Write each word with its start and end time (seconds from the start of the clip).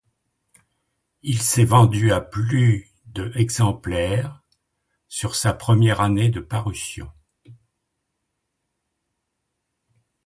Il 1.21 1.39
s'est 1.43 1.63
vendu 1.63 2.11
à 2.11 2.21
plus 2.21 2.89
de 3.13 3.31
exemplaires 3.35 4.41
sur 5.07 5.35
sa 5.35 5.53
première 5.53 6.01
année 6.01 6.29
de 6.29 6.39
parution. 6.39 7.11